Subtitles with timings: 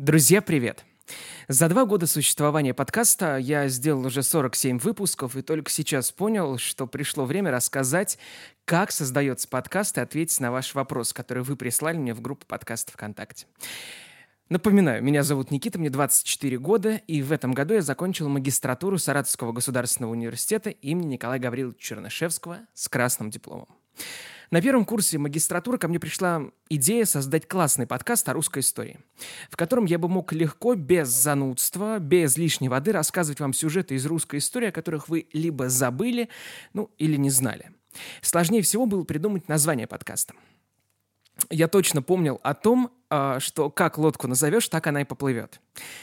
[0.00, 0.86] Друзья, привет!
[1.46, 6.86] За два года существования подкаста я сделал уже 47 выпусков и только сейчас понял, что
[6.86, 8.16] пришло время рассказать,
[8.64, 12.92] как создается подкаст и ответить на ваш вопрос, который вы прислали мне в группу подкаста
[12.92, 13.44] ВКонтакте.
[14.48, 19.52] Напоминаю, меня зовут Никита, мне 24 года, и в этом году я закончил магистратуру Саратовского
[19.52, 23.68] государственного университета имени Николая Гавриловича Чернышевского с красным дипломом.
[24.50, 28.98] На первом курсе магистратуры ко мне пришла идея создать классный подкаст о русской истории,
[29.48, 34.04] в котором я бы мог легко, без занудства, без лишней воды рассказывать вам сюжеты из
[34.06, 36.28] русской истории, о которых вы либо забыли,
[36.72, 37.70] ну или не знали.
[38.22, 40.34] Сложнее всего было придумать название подкаста.
[41.48, 45.60] Я точно помнил о том, а, что как лодку назовешь, так она и поплывет.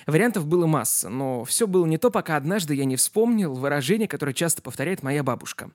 [0.07, 4.33] Вариантов было масса, но все было не то, пока однажды я не вспомнил выражение, которое
[4.33, 5.69] часто повторяет моя бабушка.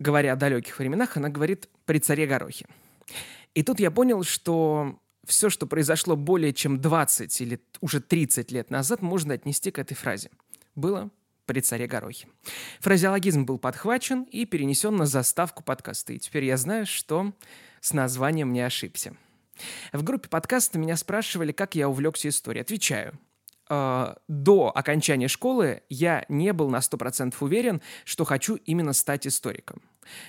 [0.00, 2.66] Говоря о далеких временах, она говорит «при царе Горохе».
[3.54, 8.70] И тут я понял, что все, что произошло более чем 20 или уже 30 лет
[8.70, 10.30] назад, можно отнести к этой фразе.
[10.74, 11.10] Было
[11.44, 12.28] при царе Горохе.
[12.80, 16.14] Фразеологизм был подхвачен и перенесен на заставку подкаста.
[16.14, 17.34] И теперь я знаю, что
[17.80, 19.14] с названием не ошибся.
[19.92, 22.62] В группе подкаста меня спрашивали, как я увлекся историей.
[22.62, 23.18] Отвечаю
[23.70, 29.80] э, до окончания школы я не был на 100% уверен, что хочу именно стать историком.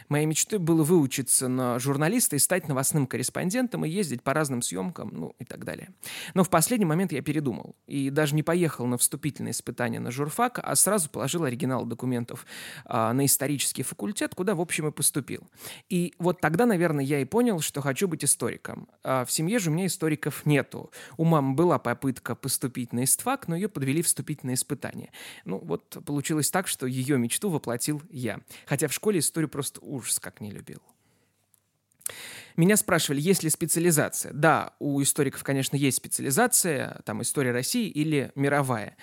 [0.10, 5.10] Моей мечтой было выучиться на журналиста и стать новостным корреспондентом и ездить по разным съемкам,
[5.14, 5.90] ну и так далее.
[6.34, 10.59] Но в последний момент я передумал и даже не поехал на вступительные испытания на журфак,
[10.62, 12.46] а сразу положил оригинал документов
[12.86, 15.48] а, на исторический факультет, куда, в общем, и поступил.
[15.90, 18.88] И вот тогда, наверное, я и понял, что хочу быть историком.
[19.04, 20.92] А в семье же у меня историков нету.
[21.18, 25.12] У мамы была попытка поступить на истфак, но ее подвели вступительные испытания.
[25.46, 28.40] Ну вот получилось так, что ее мечту воплотил я.
[28.66, 30.81] Хотя в школе историю просто просто ужас как не любил.
[32.58, 34.33] Меня спрашивали, есть ли специализация.
[34.33, 38.97] Да, у историков, конечно, есть специализация, там история России или мировая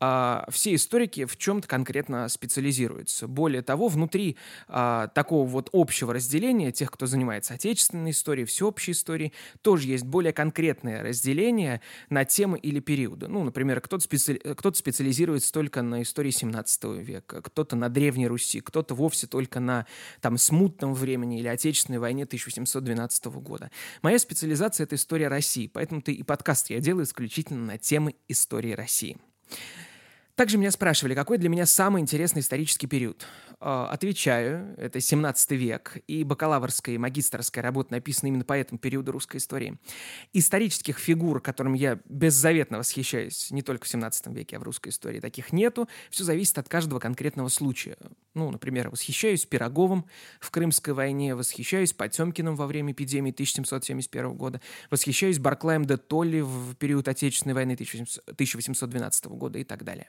[0.00, 3.28] а, все историки в чем-то конкретно специализируются.
[3.28, 9.34] Более того, внутри а, такого вот общего разделения тех, кто занимается отечественной историей, всеобщей историей,
[9.60, 13.28] тоже есть более конкретное разделение на темы или периоды.
[13.28, 14.38] Ну, например, кто-то, специ...
[14.38, 19.86] кто специализируется только на истории 17 века, кто-то на Древней Руси, кто-то вовсе только на
[20.22, 23.70] там, смутном времени или Отечественной войне 1712 года.
[24.00, 29.18] Моя специализация— это история России, поэтому-то и подкаст я делаю исключительно на темы истории России.
[30.40, 33.26] Также меня спрашивали, какой для меня самый интересный исторический период.
[33.60, 39.12] Э, отвечаю, это 17 век, и бакалаврская и магистрская работа написаны именно по этому периоду
[39.12, 39.76] русской истории.
[40.32, 45.20] Исторических фигур, которым я беззаветно восхищаюсь, не только в 17 веке, а в русской истории,
[45.20, 45.90] таких нету.
[46.08, 47.98] Все зависит от каждого конкретного случая.
[48.32, 50.06] Ну, например, восхищаюсь Пироговым
[50.40, 56.76] в Крымской войне, восхищаюсь Потемкиным во время эпидемии 1771 года, восхищаюсь Барклаем де Толли в
[56.76, 60.08] период Отечественной войны 1812 года и так далее.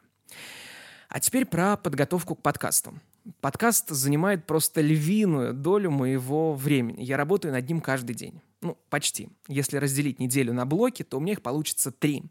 [1.09, 2.93] А теперь про подготовку к подкасту.
[3.39, 7.03] Подкаст занимает просто львиную долю моего времени.
[7.03, 8.41] Я работаю над ним каждый день.
[8.61, 9.29] Ну, почти.
[9.47, 12.23] Если разделить неделю на блоки, то у меня их получится три.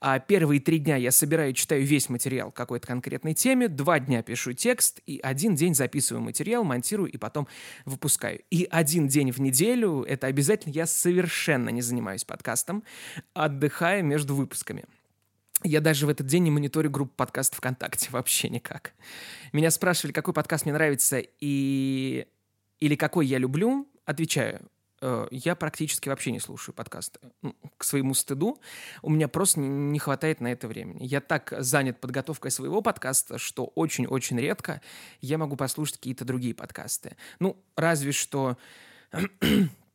[0.00, 4.22] А первые три дня я собираю и читаю весь материал какой-то конкретной теме, два дня
[4.22, 7.46] пишу текст, и один день записываю материал, монтирую и потом
[7.84, 8.40] выпускаю.
[8.50, 12.82] И один день в неделю, это обязательно, я совершенно не занимаюсь подкастом,
[13.34, 14.84] отдыхая между выпусками.
[15.66, 18.92] Я даже в этот день не мониторю группу подкастов ВКонтакте, вообще никак.
[19.52, 22.26] Меня спрашивали, какой подкаст мне нравится и...
[22.78, 23.88] или какой я люблю.
[24.04, 24.60] Отвечаю,
[25.00, 27.18] э, я практически вообще не слушаю подкасты.
[27.42, 28.60] Ну, к своему стыду
[29.02, 31.04] у меня просто не хватает на это времени.
[31.04, 34.80] Я так занят подготовкой своего подкаста, что очень-очень редко
[35.20, 37.16] я могу послушать какие-то другие подкасты.
[37.40, 38.56] Ну, разве что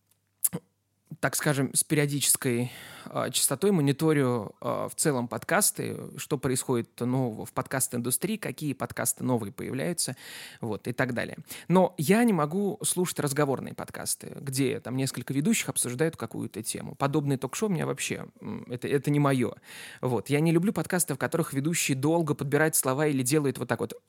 [1.19, 2.71] так скажем, с периодической
[3.05, 9.51] э, частотой мониторю э, в целом подкасты, что происходит нового в подкаст-индустрии, какие подкасты новые
[9.51, 10.15] появляются,
[10.61, 11.37] вот, и так далее.
[11.67, 16.95] Но я не могу слушать разговорные подкасты, где там несколько ведущих обсуждают какую-то тему.
[16.95, 18.25] Подобные ток-шоу у меня вообще,
[18.67, 19.53] это, это не мое.
[20.01, 23.79] Вот, я не люблю подкасты, в которых ведущий долго подбирает слова или делает вот так
[23.79, 24.01] вот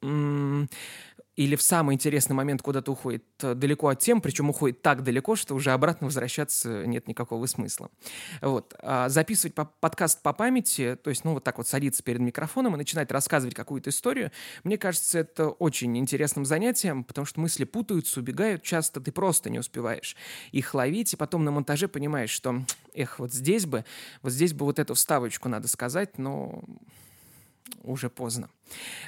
[1.37, 5.35] или в самый интересный момент куда-то уходит э, далеко от тем, причем уходит так далеко,
[5.35, 7.91] что уже обратно возвращаться нет никакого смысла.
[8.43, 8.75] Вот.
[8.81, 12.75] А записывать по подкаст по памяти, то есть, ну, вот так вот садиться перед микрофоном
[12.75, 14.31] и начинать рассказывать какую-то историю,
[14.63, 19.59] мне кажется, это очень интересным занятием, потому что мысли путаются, убегают, часто ты просто не
[19.59, 20.17] успеваешь
[20.51, 22.63] их ловить, и потом на монтаже понимаешь, что,
[22.95, 23.85] эх, вот здесь бы,
[24.21, 26.63] вот здесь бы вот эту вставочку надо сказать, но
[27.83, 28.51] уже поздно.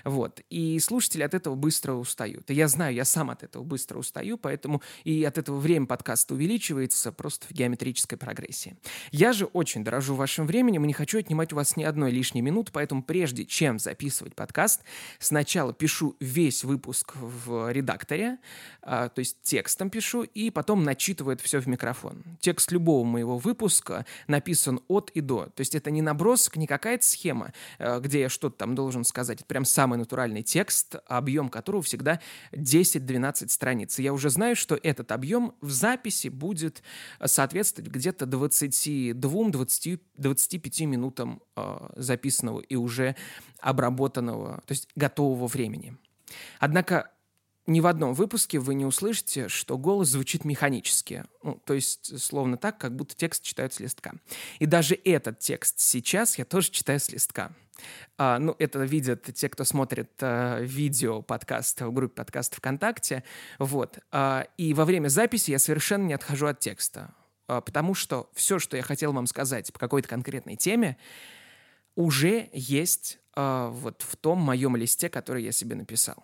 [0.04, 0.40] Вот.
[0.50, 2.50] И слушатели от этого быстро устают.
[2.50, 7.12] Я знаю, я сам от этого быстро устаю, поэтому и от этого время подкаста увеличивается
[7.12, 8.76] просто в геометрической прогрессии.
[9.10, 12.42] Я же очень дорожу вашим временем и не хочу отнимать у вас ни одной лишней
[12.42, 14.82] минуты, поэтому прежде чем записывать подкаст,
[15.18, 18.38] сначала пишу весь выпуск в редакторе,
[18.82, 22.22] а, то есть текстом пишу, и потом начитываю это все в микрофон.
[22.40, 25.46] Текст любого моего выпуска написан от и до.
[25.46, 29.43] То есть это не набросок, не какая-то схема, э, где я что-то там должен сказать.
[29.46, 32.20] Прям самый натуральный текст, объем которого всегда
[32.52, 33.98] 10-12 страниц.
[33.98, 36.82] И я уже знаю, что этот объем в записи будет
[37.24, 43.16] соответствовать где-то 22-25 минутам э, записанного и уже
[43.60, 45.96] обработанного, то есть готового времени.
[46.58, 47.10] Однако
[47.66, 51.24] ни в одном выпуске вы не услышите, что голос звучит механически.
[51.42, 54.12] Ну, то есть, словно так, как будто текст читают с листка.
[54.58, 57.52] И даже этот текст сейчас я тоже читаю с листка.
[58.18, 63.24] А, ну, это видят те, кто смотрит а, видео подкаста в группе подкаста ВКонтакте.
[63.58, 63.98] Вот.
[64.10, 67.14] А, и во время записи я совершенно не отхожу от текста.
[67.46, 70.96] А, потому что все, что я хотел вам сказать по какой-то конкретной теме,
[71.96, 76.22] уже есть а, вот в том моем листе, который я себе написал.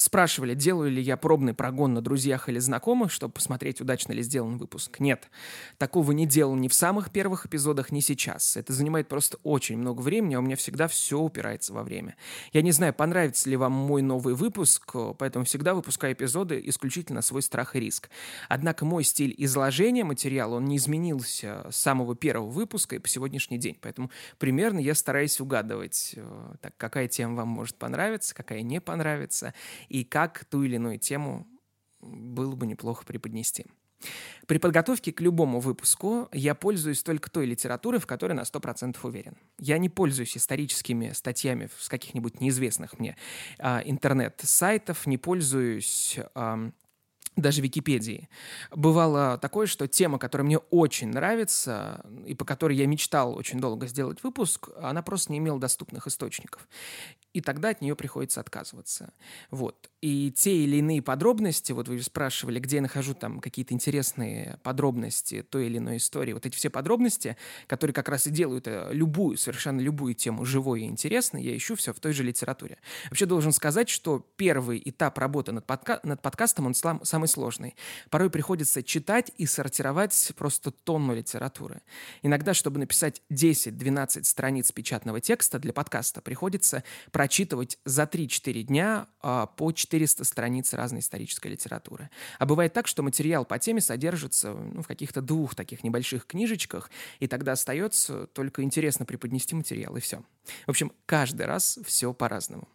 [0.00, 4.56] Спрашивали, делаю ли я пробный прогон на друзьях или знакомых, чтобы посмотреть, удачно ли сделан
[4.56, 4.98] выпуск.
[4.98, 5.28] Нет,
[5.76, 8.56] такого не делал ни в самых первых эпизодах, ни сейчас.
[8.56, 12.16] Это занимает просто очень много времени, а у меня всегда все упирается во время.
[12.54, 17.42] Я не знаю, понравится ли вам мой новый выпуск, поэтому всегда выпускаю эпизоды исключительно свой
[17.42, 18.08] страх и риск.
[18.48, 23.58] Однако мой стиль изложения материала, он не изменился с самого первого выпуска и по сегодняшний
[23.58, 23.76] день.
[23.78, 29.52] Поэтому примерно я стараюсь угадывать, э, так, какая тема вам может понравиться, какая не понравится
[29.90, 31.46] и как ту или иную тему
[32.00, 33.66] было бы неплохо преподнести.
[34.46, 39.36] При подготовке к любому выпуску я пользуюсь только той литературой, в которой на 100% уверен.
[39.58, 43.16] Я не пользуюсь историческими статьями с каких-нибудь неизвестных мне
[43.58, 46.70] а, интернет-сайтов, не пользуюсь а,
[47.36, 48.28] даже Википедии.
[48.70, 53.86] Бывало такое, что тема, которая мне очень нравится и по которой я мечтал очень долго
[53.86, 56.68] сделать выпуск, она просто не имела доступных источников.
[57.32, 59.12] И тогда от нее приходится отказываться.
[59.50, 59.88] Вот.
[60.00, 65.42] И те или иные подробности, вот вы спрашивали, где я нахожу там какие-то интересные подробности
[65.42, 67.36] той или иной истории, вот эти все подробности,
[67.68, 71.76] которые как раз и делают э, любую, совершенно любую тему живой и интересной, я ищу
[71.76, 72.78] все в той же литературе.
[73.10, 77.76] Вообще должен сказать, что первый этап работы над, подка над подкастом, он слам самый сложный.
[78.08, 81.82] Порой приходится читать и сортировать просто тонну литературы.
[82.22, 86.82] Иногда, чтобы написать 10-12 страниц печатного текста для подкаста, приходится
[87.12, 92.08] прочитывать за 3-4 дня а, по 400 страниц разной исторической литературы.
[92.38, 96.90] А бывает так, что материал по теме содержится ну, в каких-то двух таких небольших книжечках,
[97.18, 100.22] и тогда остается только интересно преподнести материал, и все.
[100.66, 102.66] В общем, каждый раз все по-разному.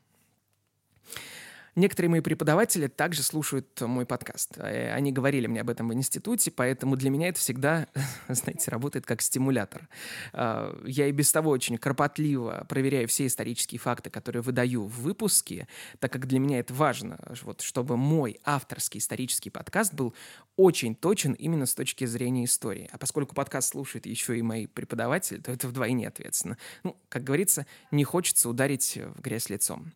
[1.76, 4.58] Некоторые мои преподаватели также слушают мой подкаст.
[4.58, 7.88] Э, они говорили мне об этом в институте, поэтому для меня это всегда,
[8.30, 9.90] знаете, работает как стимулятор.
[10.32, 15.68] А, я и без того очень кропотливо проверяю все исторические факты, которые выдаю в выпуске,
[16.00, 20.16] так как для меня это важно, вот, чтобы мой авторский исторический подкаст был
[20.56, 22.90] очень точен именно с точки зрения истории.
[22.94, 26.58] А поскольку подкаст слушают еще и мои преподаватели, то это вдвойне ответственно.
[26.84, 29.92] Ну, как говорится, не хочется ударить в грязь лицом.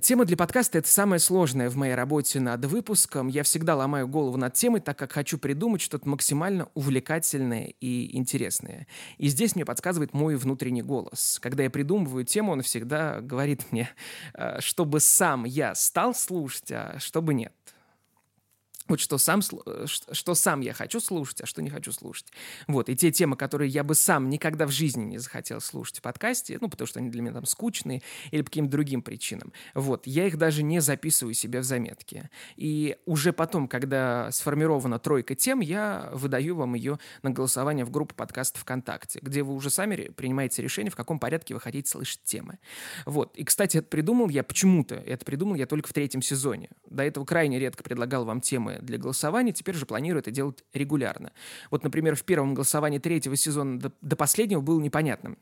[0.00, 3.28] Тема для подкаста— это самое сложное в моей работе над выпуском.
[3.28, 8.86] Я всегда ломаю голову над темой, так как хочу придумать что-то максимально увлекательное и интересное.
[9.18, 11.38] И здесь мне подсказывает мой внутренний голос.
[11.42, 13.90] Когда я придумываю тему, он всегда говорит мне,
[14.32, 17.52] э, чтобы сам я стал слушать, а чтобы нет
[18.92, 22.26] вот что сам, э, что сам я хочу слушать, а что не хочу слушать.
[22.66, 26.02] Вот, и те темы, которые я бы сам никогда в жизни не захотел слушать в
[26.02, 30.06] подкасте, ну, потому что они для меня там скучные или по каким-то другим причинам, вот,
[30.06, 32.28] я их даже не записываю себе в заметки.
[32.56, 38.14] И уже потом, когда сформирована тройка тем, я выдаю вам ее на голосование в группу
[38.14, 42.58] подкаста ВКонтакте, где вы уже сами принимаете решение, в каком порядке вы хотите слышать темы.
[43.06, 46.68] Вот, и, кстати, это придумал я почему-то, это придумал я только в третьем сезоне.
[46.90, 51.32] До этого крайне редко предлагал вам темы для голосования, теперь же планирую это делать регулярно.
[51.70, 55.38] Вот, например, в первом голосовании третьего сезона до, до последнего было непонятным,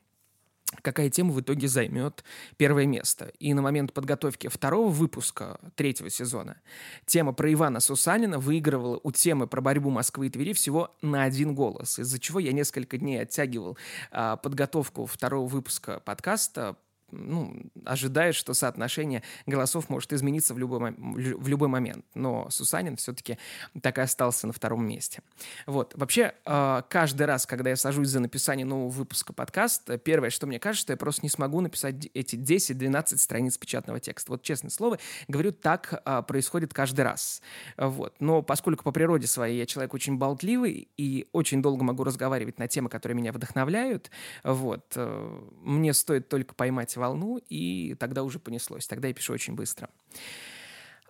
[0.83, 2.25] какая тема в итоге займет
[2.57, 3.33] первое место.
[3.39, 6.61] И на момент подготовки второго выпуска третьего сезона
[7.07, 11.55] тема про Ивана Сусанина выигрывала у темы про борьбу Москвы и Твери всего на один
[11.55, 13.77] голос, из-за чего я несколько дней оттягивал
[14.11, 16.77] а, подготовку второго выпуска подкаста,
[17.13, 22.05] ну, ожидаешь, что соотношение голосов может измениться в любой, в любой момент.
[22.15, 23.39] Но Сусанин все-таки
[23.81, 25.23] так и остался на втором месте.
[25.67, 25.95] Вот.
[25.97, 30.59] Вообще, а, каждый раз, когда я сажусь за написание нового выпуска подкаста, первое, что мне
[30.59, 34.33] кажется, что я просто не смогу написать эти 10-12 страниц печатного текста.
[34.33, 34.99] Вот, честное слово,
[35.29, 37.43] говорю, так а, происходит каждый раз.
[37.77, 38.15] Вот.
[38.21, 42.69] Но поскольку по природе своей я человек очень болтливый и очень долго могу разговаривать на
[42.69, 44.11] темы, которые меня вдохновляют,
[44.45, 48.87] вот, э, мне стоит только поймать волну, и тогда уже понеслось.
[48.87, 49.89] Тогда я пишу очень быстро.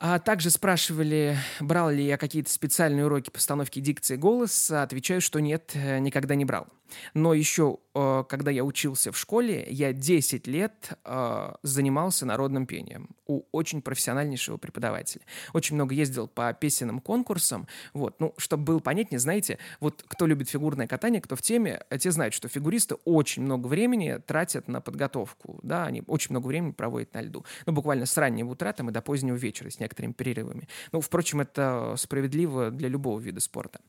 [0.03, 4.83] А также спрашивали, брал ли я какие-то специальные уроки постановки дикции голоса.
[4.83, 6.69] Отвечаю, что нет, э, никогда не брал.
[7.15, 13.11] Но еще, э, когда я учился в школе, я 10 лет э, занимался народным пением
[13.27, 15.23] у очень профессиональнейшего преподавателя.
[15.53, 17.69] Очень много ездил по песенным конкурсам.
[17.93, 18.19] Вот.
[18.21, 22.35] Ну, чтобы было понятнее, знаете, вот кто любит фигурное катание, кто в теме, те знают,
[22.35, 25.61] что фигуристы очень много времени тратят на подготовку.
[25.63, 27.45] Да, они очень много времени проводят на льду.
[27.67, 30.69] Ну, буквально с раннего утра там, и до позднего вечера с некоторыми перерывами.
[30.93, 33.81] Ну, впрочем, это справедливо для любого вида спорта.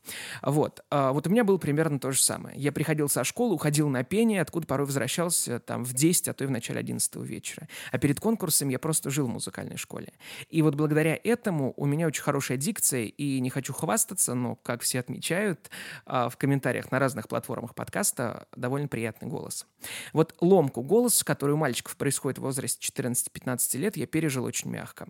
[0.42, 0.84] Вот.
[0.90, 2.58] А вот у меня было примерно то же самое.
[2.58, 6.44] Я приходил со школы, уходил на пение, откуда порой возвращался там в 10, а то
[6.44, 7.68] и в начале 11 вечера.
[7.92, 10.12] А перед конкурсом я просто жил в музыкальной школе.
[10.48, 14.82] И вот благодаря этому у меня очень хорошая дикция, и не хочу хвастаться, но, как
[14.82, 15.70] все отмечают
[16.04, 19.66] а, в комментариях на разных платформах подкаста, довольно приятный голос.
[20.12, 25.08] Вот ломку голоса, который у мальчиков происходит в возрасте 14-15 лет, я пережил очень мягко.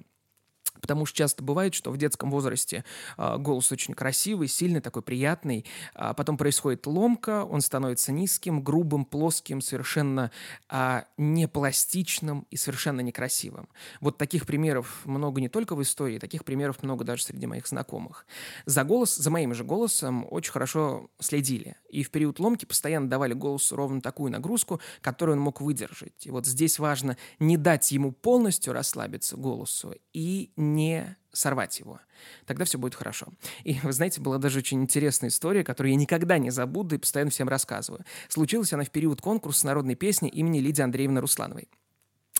[0.83, 2.85] Потому что часто бывает, что в детском возрасте
[3.17, 9.05] э, голос очень красивый, сильный, такой приятный, а потом происходит ломка, он становится низким, грубым,
[9.05, 10.33] плоским, совершенно
[10.69, 13.69] э, непластичным и совершенно некрасивым.
[14.01, 18.27] Вот таких примеров много не только в истории, таких примеров много даже среди моих знакомых.
[18.67, 21.77] За голос, за моим же голосом очень хорошо следили.
[21.93, 26.27] И в период ломки постоянно давали голосу ровно такую нагрузку, которую он мог выдержать.
[26.27, 32.01] И вот здесь важно не дать ему полностью расслабиться голосу и не сорвать его.
[32.47, 33.29] Тогда все будет хорошо.
[33.65, 37.31] И, вы знаете, была даже очень интересная история, которую я никогда не забуду и постоянно
[37.31, 38.05] всем рассказываю.
[38.29, 41.69] Случилась она в период конкурса народной песни имени Лидии Андреевны Руслановой.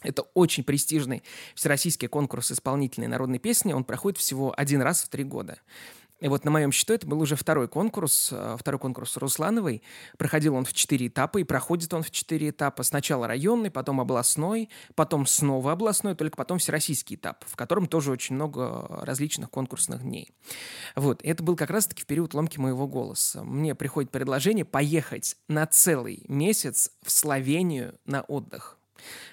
[0.03, 1.23] Это очень престижный
[1.55, 3.73] всероссийский конкурс исполнительной народной песни.
[3.73, 5.59] Он проходит всего один раз в три года.
[6.23, 9.83] И вот на моем счету это был уже второй конкурс, э, второй конкурс Руслановой.
[10.19, 12.85] Проходил он в четыре этапа, и проходит он в четыре этапа.
[12.85, 18.37] Сначала районный, потом областной, потом снова областной, только потом всероссийский этап, в котором тоже очень
[18.37, 20.31] много различных конкурсных дней.
[20.95, 23.43] Вот, и это был как раз-таки в период ломки моего голоса.
[23.43, 28.79] Мне приходит предложение поехать на целый месяц в Словению на отдых.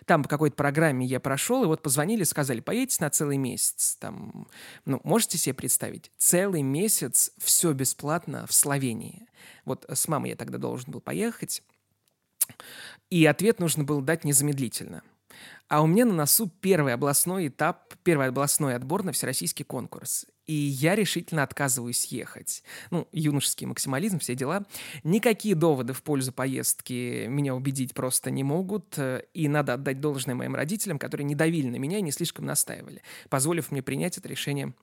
[0.06, 3.98] Там по какой-то программе я прошел, и вот позвонили, сказали, поедете на целый месяц.
[4.00, 4.48] Там,
[4.86, 6.12] ну, можете себе представить?
[6.18, 9.28] Целый месяц все бесплатно в Словении.
[9.66, 11.64] Вот с мамой я тогда должен был поехать.
[13.10, 15.04] И ответ нужно было дать незамедлительно.
[15.68, 20.54] А у меня на носу первый областной этап, первый областной отбор на всероссийский конкурс и
[20.54, 22.64] я решительно отказываюсь ехать.
[22.90, 24.66] Ну, юношеский максимализм, все дела.
[25.04, 28.98] Никакие доводы в пользу поездки меня убедить просто не могут,
[29.36, 33.04] и надо отдать должное моим родителям, которые не давили на меня и не слишком настаивали,
[33.30, 34.74] позволив мне принять это решение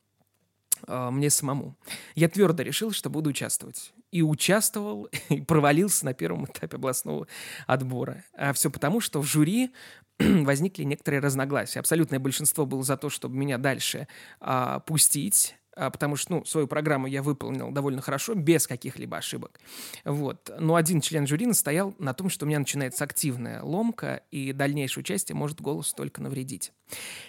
[0.86, 1.76] мне самому.
[2.14, 3.92] Я твердо решил, что буду участвовать.
[4.10, 7.26] И участвовал, и провалился на первом этапе областного
[7.66, 8.24] отбора.
[8.36, 9.72] А все потому, что в жюри
[10.18, 11.80] возникли некоторые разногласия.
[11.80, 14.08] Абсолютное большинство было за то, чтобы меня дальше
[14.40, 19.60] а, пустить, а, потому что, ну, свою программу я выполнил довольно хорошо, без каких-либо ошибок.
[20.04, 20.50] Вот.
[20.58, 25.02] Но один член жюри настоял на том, что у меня начинается активная ломка, и дальнейшее
[25.02, 26.72] участие может голос только навредить.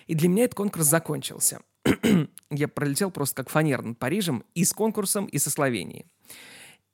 [0.07, 1.59] И для меня этот конкурс закончился.
[2.49, 6.05] я пролетел просто как фанер над Парижем и с конкурсом, и со Словенией.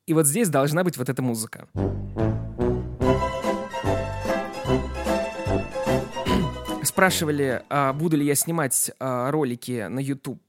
[0.06, 1.68] И вот здесь должна быть вот эта музыка.
[6.84, 10.42] Спрашивали, а буду ли я снимать а, ролики на YouTube.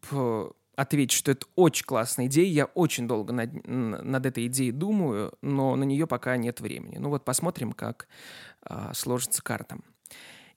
[0.77, 2.47] Э, ответить, что это очень классная идея.
[2.47, 6.99] Я очень долго над, над этой идеей думаю, но на нее пока нет времени.
[6.99, 8.09] Ну вот посмотрим, как
[8.63, 9.79] а, сложится карта.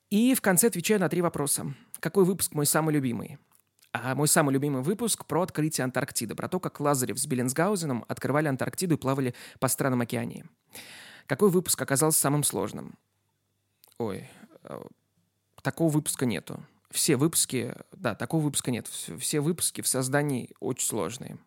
[0.10, 1.74] И в конце отвечаю на три вопроса.
[2.00, 3.38] Какой выпуск мой самый любимый?
[3.94, 8.48] А мой самый любимый выпуск про открытие Антарктиды, про то, как Лазарев с Беллинсгаузеном открывали
[8.48, 10.46] Антарктиду и плавали по странам океании.
[11.26, 12.96] Какой выпуск оказался самым сложным?
[13.98, 14.30] Ой,
[14.64, 14.82] э,
[15.62, 16.64] такого выпуска нету.
[16.92, 18.88] Все выпуски, да, такого выпуска нет.
[18.88, 21.38] Все выпуски в создании очень сложные.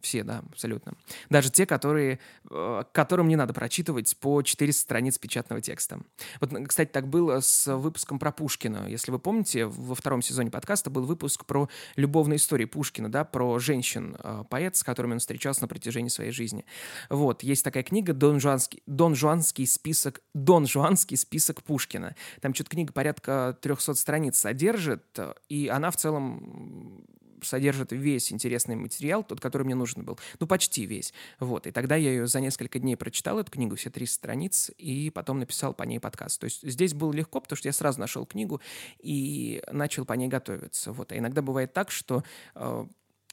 [0.00, 0.94] Все, да, абсолютно.
[1.28, 6.00] Даже те, которые, э, которым не надо прочитывать по 400 страниц печатного текста.
[6.40, 8.88] Вот, кстати, так было с выпуском про Пушкина.
[8.88, 13.58] Если вы помните, во втором сезоне подкаста был выпуск про любовные истории Пушкина, да, про
[13.58, 16.64] женщин, э, поэт, с которыми он встречался на протяжении своей жизни.
[17.10, 22.16] Вот, есть такая книга «Дон Жуанский, Дон Жуанский список, Дон Жуанский список Пушкина».
[22.40, 25.18] Там что-то книга порядка 300 страниц содержит,
[25.50, 27.04] и она в целом
[27.44, 30.18] содержит весь интересный материал, тот, который мне нужен был.
[30.38, 31.12] Ну, почти весь.
[31.38, 31.66] Вот.
[31.66, 35.38] И тогда я ее за несколько дней прочитал, эту книгу, все 300 страниц, и потом
[35.38, 36.40] написал по ней подкаст.
[36.40, 38.60] То есть здесь было легко, потому что я сразу нашел книгу
[39.00, 40.92] и начал по ней готовиться.
[40.92, 41.12] Вот.
[41.12, 42.86] А иногда бывает так, что э,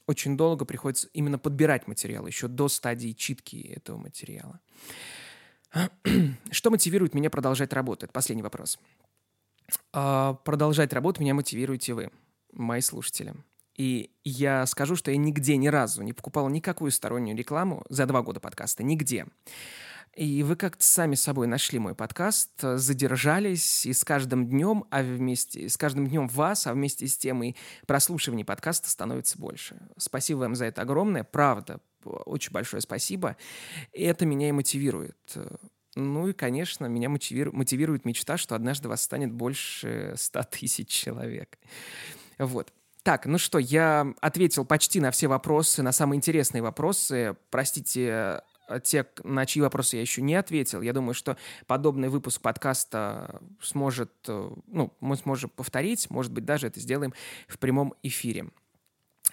[0.06, 4.60] очень долго приходится именно подбирать материал, еще до стадии читки этого материала.
[6.50, 8.10] Что мотивирует меня продолжать работать?
[8.10, 8.78] Последний вопрос.
[9.92, 12.10] А, продолжать работу меня мотивируете вы,
[12.52, 13.34] мои слушатели.
[13.78, 18.22] И я скажу, что я нигде ни разу не покупал никакую стороннюю рекламу за два
[18.22, 18.82] года подкаста.
[18.82, 19.26] Нигде.
[20.16, 25.68] И вы как-то сами собой нашли мой подкаст, задержались, и с каждым днем, а вместе,
[25.68, 27.54] с каждым днем вас, а вместе с тем и
[27.86, 29.80] прослушиваний подкаста становится больше.
[29.96, 33.36] Спасибо вам за это огромное, правда, очень большое спасибо.
[33.92, 35.36] И это меня и мотивирует.
[35.94, 41.58] Ну и, конечно, меня мотивирует, мотивирует мечта, что однажды вас станет больше ста тысяч человек.
[42.38, 42.72] Вот.
[43.08, 47.38] Так, ну что, я ответил почти на все вопросы, на самые интересные вопросы.
[47.48, 50.82] Простите, э, те, на чьи вопросы я еще не ответил.
[50.82, 56.66] Я думаю, что подобный выпуск подкаста сможет, э, ну, мы сможем повторить, может быть, даже
[56.66, 57.14] это сделаем
[57.46, 58.50] в прямом эфире.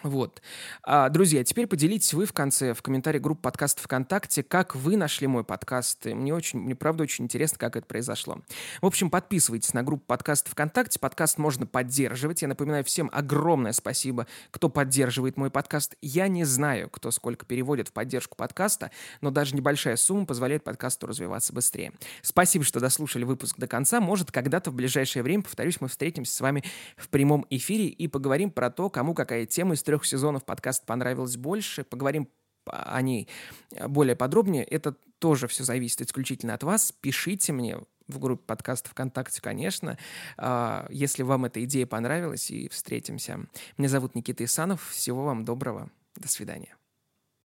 [0.04, 0.42] Вот.
[0.84, 5.25] А, друзья, теперь поделитесь вы в конце, в комментарии группы подкаста ВКонтакте, как вы нашли
[5.25, 6.06] мой подкаст.
[6.06, 8.42] И мне очень, мне правда очень интересно, как это произошло.
[8.82, 11.00] В общем, подписывайтесь на группу подкаста ВКонтакте.
[11.00, 12.44] Подкаст можно поддерживать.
[12.44, 15.96] Я напоминаю всем огромное спасибо, кто поддерживает мой подкаст.
[16.01, 21.08] Я не знаю, кто сколько переводит в поддержку подкаста, но даже небольшая сумма позволяет подкасту
[21.08, 21.94] развиваться быстрее.
[22.22, 24.00] Спасибо, что дослушали выпуск до конца.
[24.01, 26.63] Может, когда-то в ближайшее время, повторюсь, мы встретимся с вами
[26.98, 31.38] в прямом эфире и поговорим про то, кому какая тема из трех сезонов подкаст понравилось
[31.38, 31.84] больше.
[31.84, 32.27] Поговорим
[32.65, 33.29] о ней
[33.88, 34.63] более подробнее.
[34.63, 36.91] Это тоже все зависит исключительно от вас.
[36.91, 37.77] Пишите мне
[38.08, 39.98] в группе подкаста ВКонтакте, конечно,
[40.38, 43.48] а, если вам эта идея понравилась, и встретимся.
[43.77, 44.89] Меня зовут Никита Исанов.
[44.89, 45.89] Всего вам доброго.
[46.15, 46.75] До свидания.